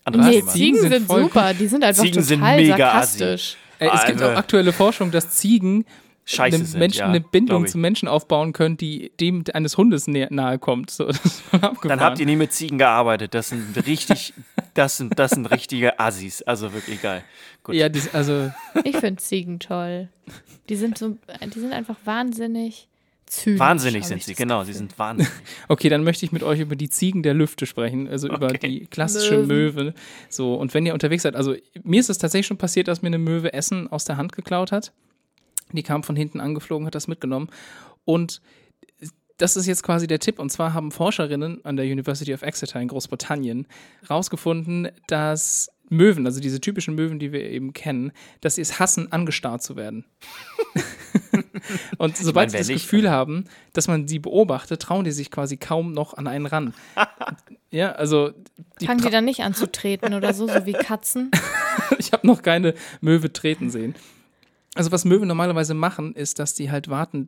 [0.05, 0.53] Anderes Thema.
[0.53, 1.55] Ziegen sind sind super.
[1.55, 3.57] Die sind einfach Ziegen sind total mega sarkastisch.
[3.81, 5.85] Äh, es gibt auch aktuelle Forschung, dass Ziegen
[6.25, 10.07] Scheiße einem sind, Menschen ja, eine Bindung zu Menschen aufbauen können, die dem eines Hundes
[10.07, 10.91] nahe kommt.
[10.91, 11.11] So.
[11.83, 13.35] Dann habt ihr nie mit Ziegen gearbeitet.
[13.35, 14.35] Das sind richtig,
[14.75, 16.43] das sind, das sind richtige Assis.
[16.43, 17.25] Also wirklich geil.
[17.65, 17.75] Gut.
[17.75, 18.53] ja, das, also
[18.85, 20.09] Ich finde Ziegen toll.
[20.69, 22.89] Die sind so, die sind einfach wahnsinnig
[23.27, 23.59] zynisch.
[23.59, 24.63] Wahnsinnig sind sie, genau.
[24.65, 25.33] Sie sind wahnsinnig.
[25.69, 28.69] Okay, dann möchte ich mit euch über die Ziegen der Lüfte sprechen, also über Okay.
[28.69, 29.95] die klassische Möwe.
[30.29, 33.09] So, und wenn ihr unterwegs seid, also mir ist es tatsächlich schon passiert, dass mir
[33.09, 34.93] eine Möwe Essen aus der Hand geklaut hat.
[35.77, 37.49] Die kam von hinten angeflogen, hat das mitgenommen.
[38.05, 38.41] Und
[39.41, 40.39] das ist jetzt quasi der Tipp.
[40.39, 43.67] Und zwar haben Forscherinnen an der University of Exeter in Großbritannien
[44.03, 49.11] herausgefunden, dass Möwen, also diese typischen Möwen, die wir eben kennen, dass sie es hassen,
[49.11, 50.05] angestarrt zu werden.
[51.99, 55.31] Und sobald meine, sie das nicht, Gefühl haben, dass man sie beobachtet, trauen die sich
[55.31, 56.75] quasi kaum noch an einen ran.
[57.71, 58.31] ja, also
[58.81, 61.31] die Fangen die dann nicht an zu treten oder so, so wie Katzen?
[61.99, 63.95] ich habe noch keine Möwe treten sehen.
[64.77, 67.27] Also was Möwen normalerweise machen, ist, dass die halt warten,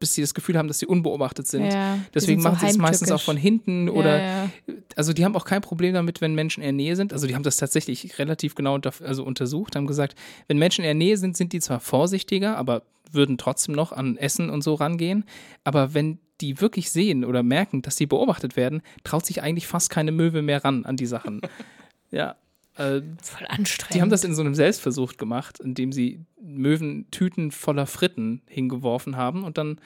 [0.00, 1.66] bis sie das Gefühl haben, dass sie unbeobachtet sind.
[1.66, 4.50] Ja, Deswegen sind so machen sie es meistens auch von hinten oder ja, ja.
[4.96, 7.12] also die haben auch kein Problem damit, wenn Menschen in der Nähe sind.
[7.12, 10.14] Also die haben das tatsächlich relativ genau unter, also untersucht, haben gesagt,
[10.46, 14.16] wenn Menschen in der Nähe sind, sind die zwar vorsichtiger, aber würden trotzdem noch an
[14.16, 15.24] Essen und so rangehen.
[15.64, 19.90] Aber wenn die wirklich sehen oder merken, dass sie beobachtet werden, traut sich eigentlich fast
[19.90, 21.42] keine Möwe mehr ran an die Sachen.
[22.10, 22.36] ja.
[22.78, 23.94] Äh, Voll anstrengend.
[23.94, 29.44] die haben das in so einem Selbstversuch gemacht, indem sie Möwentüten voller Fritten hingeworfen haben
[29.44, 29.80] und dann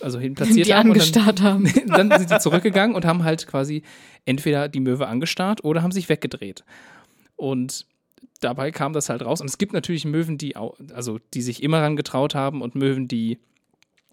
[0.00, 1.70] also hin platziert die haben und dann angestarrt haben.
[1.86, 3.82] dann sind sie zurückgegangen und haben halt quasi
[4.24, 6.64] entweder die Möwe angestarrt oder haben sich weggedreht.
[7.36, 7.86] Und
[8.40, 9.40] dabei kam das halt raus.
[9.40, 12.74] Und es gibt natürlich Möwen, die, au- also, die sich immer ran getraut haben und
[12.74, 13.38] Möwen, die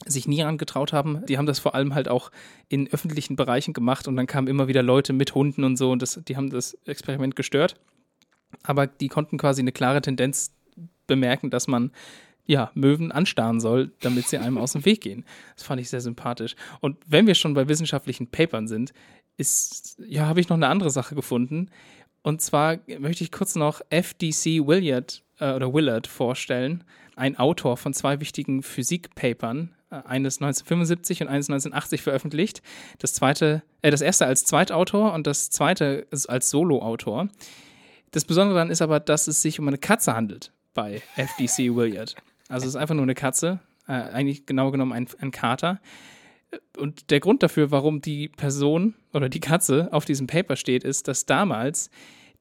[0.05, 1.25] sich nie ran getraut haben.
[1.27, 2.31] Die haben das vor allem halt auch
[2.69, 6.01] in öffentlichen Bereichen gemacht und dann kamen immer wieder Leute mit Hunden und so und
[6.01, 7.75] das, die haben das Experiment gestört.
[8.63, 10.51] Aber die konnten quasi eine klare Tendenz
[11.07, 11.91] bemerken, dass man
[12.45, 15.23] ja, Möwen anstarren soll, damit sie einem aus dem Weg gehen.
[15.55, 16.55] Das fand ich sehr sympathisch.
[16.79, 18.91] Und wenn wir schon bei wissenschaftlichen Papern sind,
[19.37, 21.69] ist, ja, habe ich noch eine andere Sache gefunden.
[22.23, 26.83] Und zwar möchte ich kurz noch FDC Willard äh, oder Willard vorstellen,
[27.15, 32.63] ein Autor von zwei wichtigen Physikpapern, äh, eines 1975 und eines 1980 veröffentlicht.
[32.97, 37.29] Das zweite, äh, das erste als Zweitautor und das zweite als Soloautor.
[38.11, 42.15] Das Besondere daran ist aber, dass es sich um eine Katze handelt bei FDC Willard.
[42.47, 45.79] Also es ist einfach nur eine Katze, äh, eigentlich genau genommen ein, ein Kater.
[46.77, 51.07] Und der Grund dafür, warum die Person oder die Katze auf diesem Paper steht, ist,
[51.07, 51.91] dass damals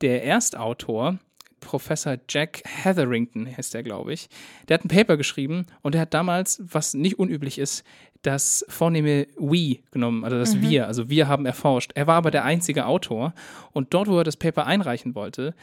[0.00, 1.18] der Erstautor,
[1.60, 4.28] Professor Jack Hetherington heißt der, glaube ich,
[4.68, 7.84] der hat ein Paper geschrieben und der hat damals, was nicht unüblich ist,
[8.22, 11.92] das vornehme We genommen, also das Wir, also wir haben erforscht.
[11.94, 13.32] Er war aber der einzige Autor
[13.72, 15.54] und dort, wo er das Paper einreichen wollte,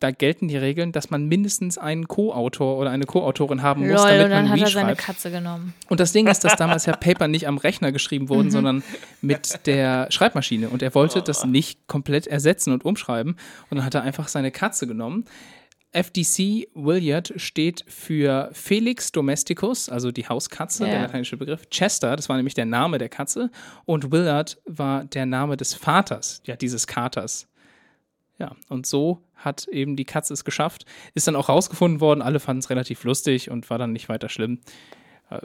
[0.00, 4.10] da gelten die Regeln, dass man mindestens einen Co-Autor oder eine Co-Autorin haben muss, Lol,
[4.10, 5.00] damit und dann man hat er seine schreibt.
[5.00, 5.72] Katze genommen.
[5.88, 8.82] Und das Ding ist, dass damals ja Paper nicht am Rechner geschrieben wurden, sondern
[9.22, 10.68] mit der Schreibmaschine.
[10.68, 13.36] Und er wollte das nicht komplett ersetzen und umschreiben.
[13.70, 15.24] Und dann hat er einfach seine Katze genommen.
[15.94, 20.90] FDC Willard steht für Felix Domesticus, also die Hauskatze, Ja.
[20.90, 21.68] der lateinische Begriff.
[21.70, 23.50] Chester, das war nämlich der Name der Katze.
[23.84, 27.48] Und Willard war der Name des Vaters, ja, dieses Katers.
[28.38, 30.84] Ja, und so hat eben die Katze es geschafft.
[31.14, 34.28] Ist dann auch rausgefunden worden, alle fanden es relativ lustig und war dann nicht weiter
[34.28, 34.58] schlimm.
[35.30, 35.38] Äh,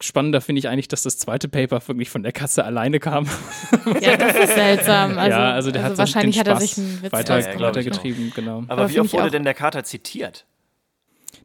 [0.00, 3.26] Spannender finde ich eigentlich, dass das zweite Paper wirklich von der Katze alleine kam.
[4.00, 5.18] Ja, das ist seltsam.
[5.18, 8.32] Also, ja, also der hat wahrscheinlich den hat er sich einen Witz weiter, Ja, weitergetrieben,
[8.34, 8.58] genau.
[8.68, 10.46] Aber, Aber wie oft wurde denn der Kater zitiert?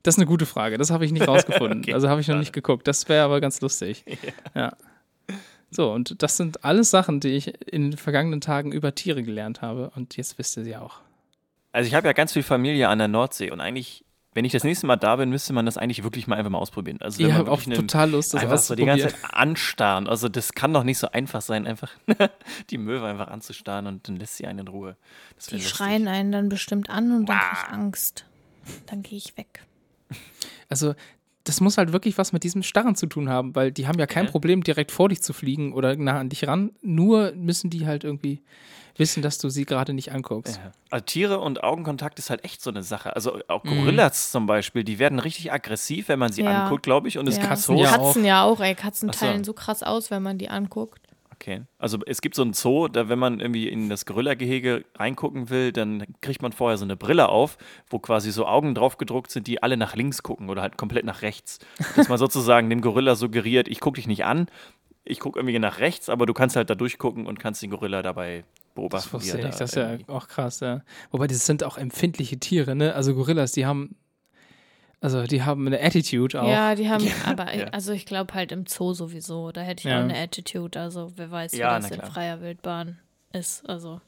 [0.03, 1.79] Das ist eine gute Frage, das habe ich nicht rausgefunden.
[1.79, 2.87] Okay, also habe ich noch nicht geguckt.
[2.87, 4.05] Das wäre aber ganz lustig.
[4.55, 4.73] Ja.
[5.71, 9.61] So, und das sind alles Sachen, die ich in den vergangenen Tagen über Tiere gelernt
[9.61, 9.91] habe.
[9.95, 11.01] Und jetzt wisst ihr sie auch.
[11.71, 14.63] Also ich habe ja ganz viel Familie an der Nordsee und eigentlich, wenn ich das
[14.63, 16.99] nächste Mal da bin, müsste man das eigentlich wirklich mal einfach mal ausprobieren.
[17.01, 19.07] Also wenn Ich habe auch wirklich eine- total Lust, das einfach so die ganze.
[19.09, 20.07] Zeit anstarren.
[20.07, 21.91] Also das kann doch nicht so einfach sein, einfach
[22.69, 24.95] die Möwe einfach anzustarren und dann lässt sie einen in Ruhe.
[25.35, 28.25] Das Die schreien einen dann bestimmt an und dann krieg ich Angst.
[28.85, 29.63] Dann gehe ich weg.
[30.69, 30.93] Also,
[31.45, 34.05] das muss halt wirklich was mit diesem Starren zu tun haben, weil die haben ja
[34.05, 34.31] kein Ja.
[34.31, 36.71] Problem, direkt vor dich zu fliegen oder nah an dich ran.
[36.83, 38.41] Nur müssen die halt irgendwie
[38.97, 40.57] wissen, dass du sie gerade nicht anguckst.
[40.63, 40.71] Ja.
[40.89, 43.15] Also Tiere und Augenkontakt ist halt echt so eine Sache.
[43.15, 43.69] Also auch Mhm.
[43.81, 46.63] Gorillas zum Beispiel, die werden richtig aggressiv, wenn man sie Ja.
[46.65, 47.17] anguckt, glaube ich.
[47.17, 47.41] Und es ja.
[47.41, 48.75] kann Katzen ja Katzen ja auch, ey.
[48.75, 49.25] Katzen Ach so.
[49.25, 51.01] teilen so krass aus, wenn man die anguckt.
[51.41, 51.61] Okay.
[51.77, 55.71] Also es gibt so ein Zoo, da wenn man irgendwie in das Gorilla-Gehege reingucken will,
[55.71, 57.57] dann kriegt man vorher so eine Brille auf,
[57.89, 61.05] wo quasi so Augen drauf gedruckt sind, die alle nach links gucken oder halt komplett
[61.05, 61.59] nach rechts.
[61.95, 64.47] Dass man sozusagen dem Gorilla suggeriert, ich gucke dich nicht an,
[65.05, 68.01] ich gucke irgendwie nach rechts, aber du kannst halt da durchgucken und kannst den Gorilla
[68.01, 68.43] dabei
[68.79, 69.07] beobachten.
[69.09, 69.55] Das wusste ich nicht.
[69.55, 70.81] da Das ist ja auch krass, ja.
[71.11, 72.95] Wobei, das sind auch empfindliche Tiere, ne?
[72.95, 73.95] Also Gorillas, die haben,
[75.01, 76.47] also die haben eine Attitude auch.
[76.49, 77.65] Ja, die haben, aber Ja.
[77.67, 79.99] also ich glaube halt im Zoo sowieso, da hätte ich Ja.
[79.99, 82.99] auch eine Attitude, also wer weiß, wie Ja, das in freier Wildbahn
[83.33, 84.01] ist, also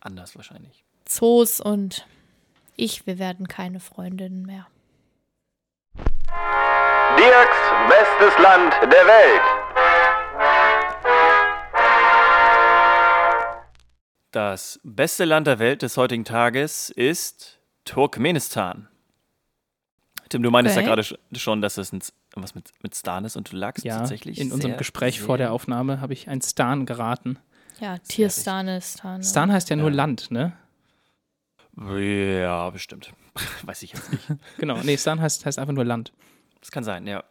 [0.00, 0.84] anders wahrscheinlich.
[1.04, 2.06] Zoos und
[2.76, 4.66] ich, wir werden keine Freundinnen mehr.
[7.16, 7.56] Dirks
[7.88, 9.65] bestes Land der Welt.
[14.36, 18.86] Das beste Land der Welt des heutigen Tages ist Turkmenistan.
[20.28, 20.84] Tim, du meintest Okay.
[20.84, 22.00] ja gerade sch- schon, dass es ein,
[22.34, 24.38] was mit, mit Stan ist und du lagst Ja, tatsächlich.
[24.38, 27.38] in unserem sehr, Gespräch sehr vor der Aufnahme habe ich ein Stan geraten.
[27.80, 29.22] Ja, Tierstanistan.
[29.22, 29.96] Stan heißt ja nur Ja.
[29.96, 30.52] Land, ne?
[31.78, 33.14] Ja, bestimmt.
[33.62, 34.24] Weiß ich jetzt nicht.
[34.58, 36.12] Genau, nee, Stan heißt, heißt einfach nur Land.
[36.60, 37.24] Das kann sein, ja.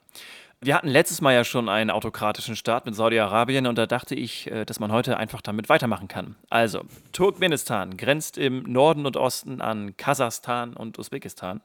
[0.65, 4.49] Wir hatten letztes Mal ja schon einen autokratischen Staat mit Saudi-Arabien und da dachte ich,
[4.49, 6.37] äh, dass man heute einfach damit weitermachen kann.
[6.49, 11.61] Also, Turkmenistan grenzt im Norden und Osten an Kasachstan und Usbekistan,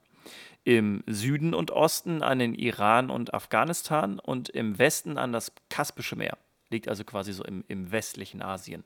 [0.64, 6.14] im Süden und Osten an den Iran und Afghanistan und im Westen an das Kaspische
[6.14, 6.36] Meer.
[6.68, 8.84] Liegt also quasi so im, im westlichen Asien.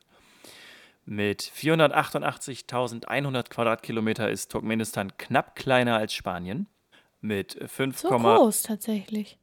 [1.05, 6.68] Mit 488.100 Quadratkilometer ist Turkmenistan knapp kleiner als Spanien.
[7.20, 9.38] Mit 5, So groß tatsächlich.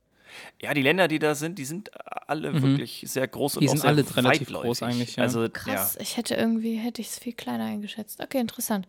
[0.62, 1.92] Ja, die Länder, die da sind, die sind
[2.28, 4.68] alle wirklich sehr groß und Die auch sind sehr alle relativ weitläufig.
[4.68, 5.24] groß eigentlich, ja.
[5.24, 8.22] Also Krass, ja, ich hätte irgendwie, hätte ich es viel kleiner eingeschätzt.
[8.22, 8.88] Okay, interessant.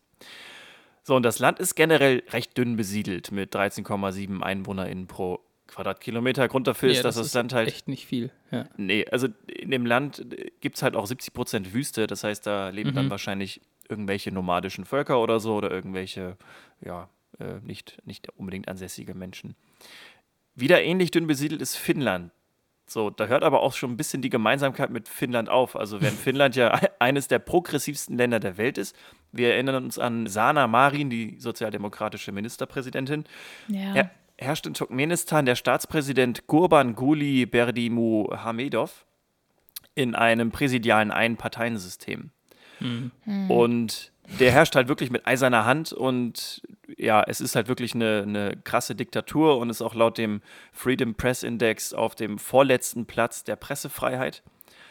[1.10, 6.46] So, und das Land ist generell recht dünn besiedelt mit 13,7 EinwohnerInnen pro Quadratkilometer.
[6.46, 8.30] Grund dafür ist, Ja, dass das Land halt echt nicht viel.
[8.52, 8.68] Ja.
[8.76, 10.24] Nee, also in dem Land
[10.60, 12.06] gibt es halt auch 70 Prozent Wüste.
[12.06, 16.36] Das heißt, da leben dann wahrscheinlich irgendwelche nomadischen Völker oder so oder irgendwelche,
[16.80, 17.08] ja,
[17.40, 19.56] äh, nicht, nicht unbedingt ansässige Menschen.
[20.54, 22.30] Wieder ähnlich dünn besiedelt ist Finnland.
[22.92, 25.76] So, da hört aber auch schon ein bisschen die Gemeinsamkeit mit Finnland auf.
[25.76, 28.96] Also, während Finnland ja eines der progressivsten Länder der Welt ist,
[29.30, 33.24] wir erinnern uns an Sana Marin, die sozialdemokratische Ministerpräsidentin,
[33.68, 33.92] Ja.
[33.94, 39.04] her herrscht in Turkmenistan der Staatspräsident Gurban Guli Berdimuhamedov
[39.94, 42.30] in einem präsidialen Einparteiensystem.
[43.48, 46.62] Und der herrscht halt wirklich mit eiserner Hand und
[46.96, 50.40] ja, es ist halt wirklich eine, eine krasse Diktatur und ist auch laut dem
[50.72, 54.42] Freedom Press Index auf dem vorletzten Platz der Pressefreiheit.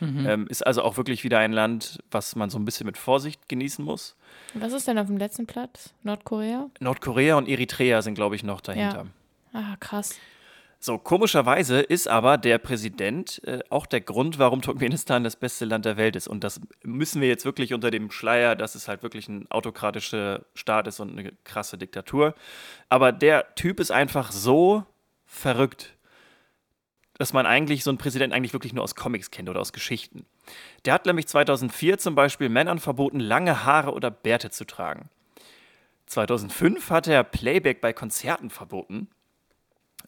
[0.01, 3.49] Ähm, ist also auch wirklich wieder ein Land, was man so ein bisschen mit Vorsicht
[3.49, 4.15] genießen muss.
[4.53, 5.93] Was ist denn auf dem letzten Platz?
[6.03, 6.69] Nordkorea?
[6.79, 9.07] Nordkorea und Eritrea sind, glaube ich, noch dahinter.
[9.51, 10.15] Ah, krass.
[10.81, 15.83] So, komischerweise ist aber der Präsident äh, auch der Grund, warum Turkmenistan das beste Land
[15.83, 16.29] der Welt ist.
[16.29, 20.45] Und das müssen wir jetzt wirklich unter dem Schleier, dass es halt wirklich ein autokratischer
[20.53, 22.33] Staat ist und eine krasse Diktatur.
[22.87, 24.85] Aber der Typ ist einfach so
[25.25, 25.97] verrückt,
[27.17, 30.25] dass man eigentlich so einen Präsidenten eigentlich wirklich nur aus Comics kennt oder aus Geschichten.
[30.85, 35.09] Der hat nämlich 2004 zum Beispiel Männern verboten, lange Haare oder Bärte zu tragen.
[36.05, 39.09] 2005 hat er Playback bei Konzerten verboten.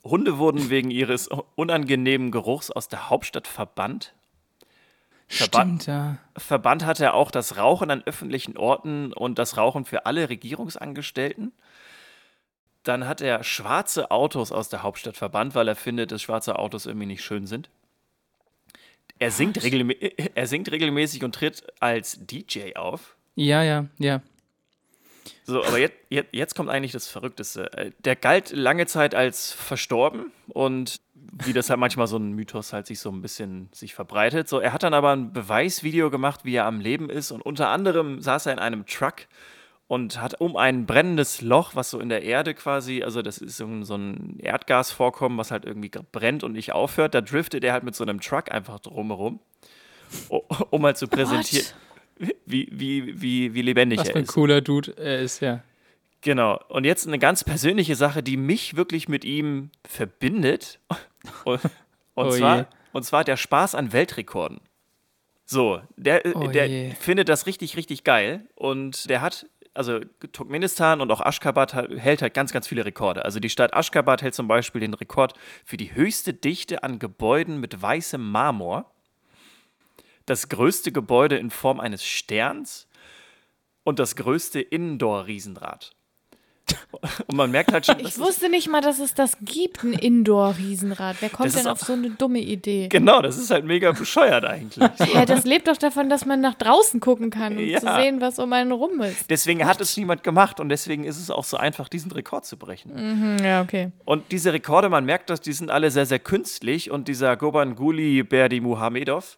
[0.03, 4.13] Hunde wurden wegen ihres unangenehmen Geruchs aus der Hauptstadt verbannt.
[5.27, 6.17] Verbannt, Stimmt, ja.
[6.35, 11.53] verbannt hat er auch das Rauchen an öffentlichen Orten und das Rauchen für alle Regierungsangestellten.
[12.83, 16.85] Dann hat er schwarze Autos aus der Hauptstadt verbannt, weil er findet, dass schwarze Autos
[16.85, 17.69] irgendwie nicht schön sind.
[19.19, 19.93] Er singt, regelmä
[20.35, 23.15] er singt regelmäßig und tritt als DJ auf.
[23.35, 24.21] Ja, ja, ja.
[25.43, 27.71] So, aber jetzt, jetzt, jetzt kommt eigentlich das Verrückteste.
[27.73, 32.73] Äh, Der galt lange Zeit als verstorben und wie das halt manchmal so ein Mythos
[32.73, 34.49] halt sich so ein bisschen sich verbreitet.
[34.49, 37.69] So, er hat dann aber ein Beweisvideo gemacht, wie er am Leben ist und unter
[37.69, 39.27] anderem saß er in einem Truck
[39.88, 43.58] und hat um ein brennendes Loch, was so in der Erde quasi, also das ist
[43.58, 47.95] so ein, Erdgasvorkommen, was halt irgendwie brennt und nicht aufhört, da driftet er halt mit
[47.95, 49.39] so einem Truck einfach drumherum,
[50.69, 51.65] um halt zu präsentieren,
[52.45, 54.34] wie, wie, wie, wie lebendig Was er für ein ist.
[54.34, 55.63] cooler Dude er ist, ja.
[56.21, 56.60] Genau.
[56.69, 60.79] Und jetzt eine ganz persönliche Sache, die mich wirklich mit ihm verbindet.
[61.45, 61.71] Und, und,
[62.15, 62.39] Oh je.
[62.39, 64.60] zwar, und zwar der Spaß an Weltrekorden.
[65.45, 66.91] So, der, Oh der je.
[66.99, 68.47] findet das richtig, richtig geil.
[68.55, 69.99] Und der hat also
[70.34, 73.23] Turkmenistan und auch Aschgabat hält halt ganz, ganz viele Rekorde.
[73.23, 77.60] Also die Stadt Aschgabat hält zum Beispiel den Rekord für die höchste Dichte an Gebäuden
[77.60, 78.91] mit weißem Marmor.
[80.32, 82.88] Das größte Gebäude in Form eines Sterns
[83.84, 85.91] und das größte Indoor-Riesenrad.
[87.28, 91.17] Und man merkt halt schon, Ich wusste nicht mal, dass es das gibt, ein Indoor-Riesenrad.
[91.20, 92.88] Wer kommt denn auf so eine dumme Idee?
[92.88, 94.89] genau, das ist halt mega bescheuert eigentlich.
[95.13, 97.82] Ja, das lebt doch davon, dass man nach draußen gucken kann, um Ja.
[97.82, 99.30] zu sehen, was um einen rum ist.
[99.30, 102.56] Deswegen hat es niemand gemacht und deswegen ist es auch so einfach, diesen Rekord zu
[102.56, 102.96] brechen.
[102.96, 103.91] Hm, ja, okay.
[104.06, 106.89] Und diese Rekorde, man merkt das, die sind alle sehr, sehr künstlich.
[106.89, 109.38] Und dieser Goban Guli Berdi Muhamedov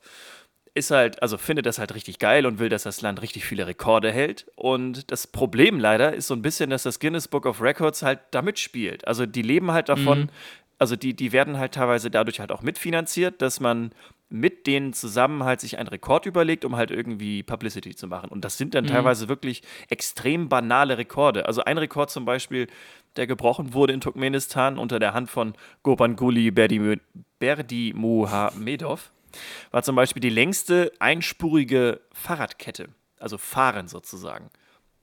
[0.75, 3.67] ist halt, also findet das halt richtig geil und will, dass das Land richtig viele
[3.67, 4.47] Rekorde hält.
[4.55, 8.19] Und das Problem leider ist so ein bisschen, dass das Guinness Book of Records halt
[8.31, 9.07] damit spielt.
[9.07, 10.29] Also die leben halt davon,
[10.79, 13.91] also die, die werden halt teilweise dadurch halt auch mitfinanziert, dass man
[14.29, 18.29] mit denen zusammen halt sich einen Rekord überlegt, um halt irgendwie Publicity zu machen.
[18.29, 21.45] Und das sind dann teilweise wirklich extrem banale Rekorde.
[21.45, 22.65] Also ein Rekord zum Beispiel,
[23.15, 26.99] der gebrochen wurde in Turkmenistan unter der Hand von Gurbanguly Berdi,
[27.37, 29.11] Berdi Muhamedov,
[29.71, 32.89] war zum Beispiel die längste einspurige Fahrradkette.
[33.19, 34.49] Also fahren sozusagen.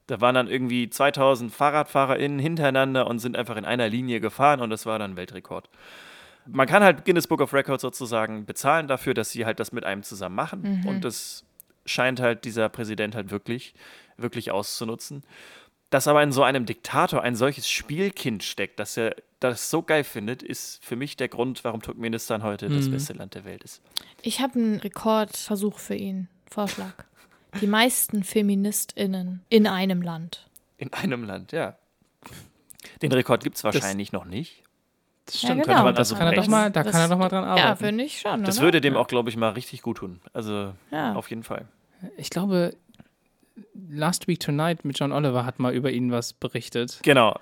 [0.07, 4.69] Da waren dann irgendwie 2000 FahrradfahrerInnen hintereinander und sind einfach in einer Linie gefahren und
[4.69, 5.69] das war dann Weltrekord.
[6.45, 9.85] Man kann halt Guinness Book of Records sozusagen bezahlen dafür, dass sie halt das mit
[9.85, 11.45] einem zusammen machen und das
[11.85, 13.73] scheint halt dieser Präsident halt wirklich,
[14.17, 15.23] wirklich auszunutzen.
[15.91, 20.03] Dass aber in so einem Diktator ein solches Spielkind steckt, dass er das so geil
[20.03, 23.81] findet, ist für mich der Grund, warum Turkmenistan heute das beste Land der Welt ist.
[24.21, 26.27] Ich habe einen Rekordversuch für ihn.
[26.49, 26.93] Vorschlag.
[27.61, 30.47] Die meisten FeministInnen in einem Land.
[30.77, 31.75] In einem Land, ja.
[33.01, 34.63] Den Rekord gibt es wahrscheinlich noch nicht.
[35.25, 35.73] Das Ja, stimmt, genau.
[35.75, 37.43] könnte man, Das das kann er doch mal, da das- kann er doch mal dran
[37.43, 37.67] arbeiten.
[37.67, 38.43] Ja, finde ich schon.
[38.43, 38.65] Das oder?
[38.67, 40.19] würde dem auch, glaube ich, mal richtig gut tun.
[40.33, 41.13] Also Ja.
[41.15, 41.67] auf jeden Fall.
[42.17, 42.75] Ich glaube,
[43.89, 46.99] Last Week Tonight mit John Oliver hat mal über ihn was berichtet.
[47.03, 47.35] Genau.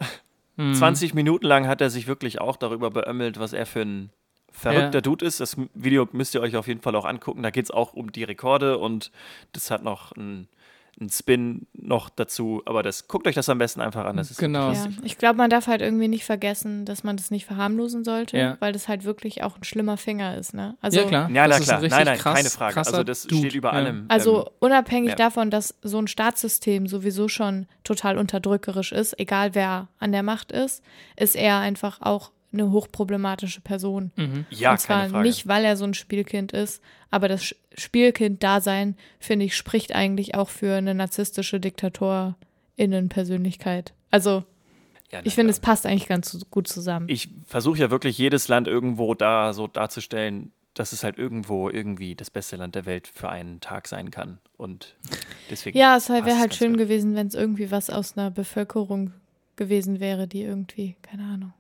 [0.55, 0.73] Mhm.
[0.73, 4.09] 20 Minuten lang hat er sich wirklich auch darüber beömmelt, was er für ein
[4.51, 5.01] verrückter Ja.
[5.01, 5.39] Dude ist.
[5.39, 7.43] Das Video müsst ihr euch auf jeden Fall auch angucken.
[7.43, 9.11] Da geht es auch um die Rekorde und
[9.53, 10.47] das hat noch einen
[10.99, 12.61] einen Spin noch dazu.
[12.65, 14.17] Aber das guckt euch das am besten einfach an.
[14.17, 14.71] Das ist Genau.
[14.71, 18.37] Ja, ich glaube, man darf halt irgendwie nicht vergessen, dass man das nicht verharmlosen sollte,
[18.37, 18.57] Ja.
[18.59, 20.53] weil das halt wirklich auch ein schlimmer Finger ist.
[20.53, 20.75] Ne?
[20.81, 21.29] Also, ja, klar.
[21.29, 21.89] Ja, na Das ist ein klar.
[21.91, 22.77] Nein, nein, krass- keine Frage.
[22.77, 23.39] Also das Dude.
[23.41, 23.75] steht über Ja.
[23.75, 24.05] allem.
[24.07, 25.15] Also Ähm, unabhängig ja.
[25.15, 30.51] davon, dass so ein Staatssystem sowieso schon total unterdrückerisch ist, egal wer an der Macht
[30.51, 30.83] ist,
[31.15, 34.11] ist er einfach auch eine hochproblematische Person.
[34.15, 34.45] Mhm.
[34.49, 35.27] ja, Und zwar keine Frage.
[35.27, 36.81] nicht, weil er so ein Spielkind ist,
[37.11, 41.59] aber das Spielkind-Dasein, finde ich, spricht eigentlich auch für eine narzisstische
[42.77, 43.93] Diktatorinnenpersönlichkeit.
[44.11, 44.43] Also
[45.11, 47.07] Ja, ich finde, es passt eigentlich ganz gut zusammen.
[47.09, 52.15] ich versuche ja wirklich jedes Land irgendwo da so darzustellen, dass es halt irgendwo irgendwie
[52.15, 54.39] das beste Land der Welt für einen Tag sein kann.
[54.55, 54.95] Und
[55.49, 55.77] deswegen.
[55.77, 56.79] Ja, es wäre halt schön gut.
[56.79, 59.11] gewesen, wenn es irgendwie was aus einer Bevölkerung
[59.55, 61.53] gewesen wäre, die irgendwie, keine Ahnung.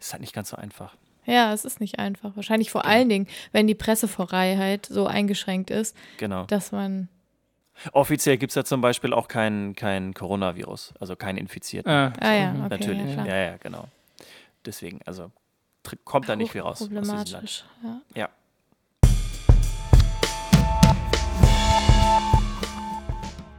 [0.00, 0.96] Ist halt nicht ganz so einfach.
[1.24, 2.34] Ja, es ist nicht einfach.
[2.34, 6.44] Wahrscheinlich vor allen Dingen, wenn die Pressefreiheit so eingeschränkt ist, Genau.
[6.46, 7.08] dass man.
[7.92, 11.90] Offiziell gibt es ja zum Beispiel auch kein, kein Coronavirus, also keinen Infizierten.
[11.90, 13.16] Ah, Ah ja, okay, Natürlich.
[13.16, 13.88] ja, Ja, ja, genau.
[14.66, 15.30] Deswegen, also
[16.04, 16.82] kommt da nicht viel raus.
[16.82, 17.08] aus diesem Land.
[17.30, 17.64] Problematisch.
[17.82, 18.00] Ja.
[18.14, 18.28] Ja.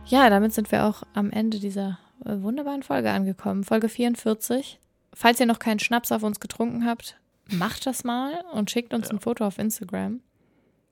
[0.06, 3.64] ja, damit sind wir auch am Ende dieser äh, wunderbaren Folge angekommen.
[3.64, 4.80] Folge 44.
[5.14, 7.18] Falls ihr noch keinen Schnaps auf uns getrunken habt,
[7.50, 10.22] macht das mal und schickt uns ein Foto auf Instagram.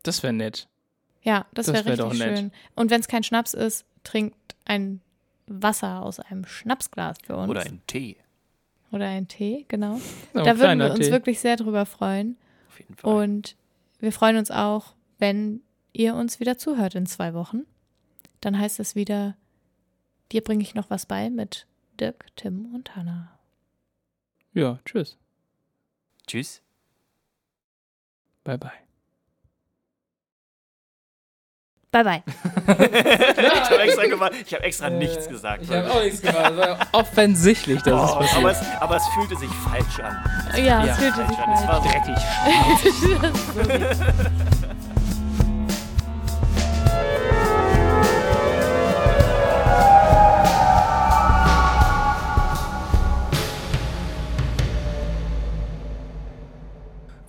[0.03, 0.67] Das wäre nett.
[1.23, 2.37] Ja, das, Das wäre wär richtig doch nett.
[2.39, 2.51] schön.
[2.75, 5.01] Und wenn es kein Schnaps ist, trinkt ein
[5.47, 7.49] Wasser aus einem Schnapsglas für uns.
[7.49, 8.17] Oder ein Tee,
[8.91, 9.95] Oder ein Tee, genau.
[10.33, 11.11] Ein da würden wir uns Tee.
[11.11, 12.37] wirklich sehr drüber freuen.
[12.69, 13.23] auf jeden Fall.
[13.23, 13.55] Und
[13.99, 15.61] wir freuen uns auch, wenn
[15.93, 17.63] ihr uns wieder zuhört in zwei Wochen.
[18.39, 19.35] Dann heißt es wieder,
[20.31, 21.67] dir bringe ich noch was bei mit
[21.99, 23.37] Dirk, Tim und Hannah.
[24.53, 25.17] Ja, tschüss.
[26.27, 26.61] Tschüss.
[28.43, 28.71] Bye, bye.
[31.91, 32.23] Bye bye.
[32.25, 35.63] ich habe extra, gemacht, ich hab extra nichts gesagt.
[35.63, 36.51] Ich habe auch nichts gemacht.
[36.51, 38.37] Es war offensichtlich, dass es Oh, passiert.
[38.37, 40.23] aber, es, aber es fühlte sich falsch an.
[40.55, 41.93] Ja, Ja, es fühlte sich Es war falsch.
[41.93, 42.17] dreckig.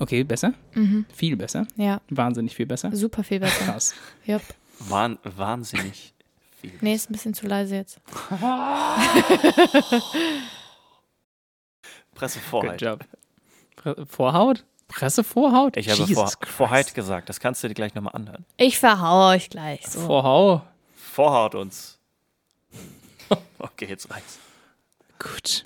[0.02, 0.52] Okay, besser?
[0.74, 1.06] Mhm.
[1.14, 1.64] Viel besser.
[1.76, 2.90] Ja, Wahnsinnig viel besser.
[2.94, 3.64] super viel besser.
[3.66, 3.94] Krass.
[4.24, 4.42] Jupp.
[4.80, 6.12] Wahn, wahnsinnig
[6.60, 6.72] viel.
[6.80, 8.00] Nee, ist ein bisschen zu leise jetzt.
[12.14, 12.80] Pressevorhalt.
[12.80, 13.04] Good job.
[13.76, 14.64] Pre Vorhaut?
[14.88, 15.76] Pressevorhaut?
[15.76, 16.52] Ich habe Jesus vor, Christ.
[16.56, 17.28] Vorheit gesagt.
[17.28, 18.44] Das kannst du dir gleich nochmal anhören.
[18.56, 20.00] Ich verhau euch gleich so.
[20.00, 20.62] Vorhau.
[20.96, 21.98] Vorhaut uns.
[23.58, 24.38] Okay, jetzt reicht's.
[25.20, 25.64] Gut.